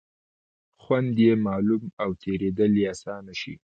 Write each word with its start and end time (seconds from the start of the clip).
خوند 0.81 1.15
یې 1.25 1.31
معلوم 1.47 1.83
او 2.03 2.09
تېرېدل 2.23 2.71
یې 2.81 2.85
آسانه 2.93 3.33
شي. 3.41 3.53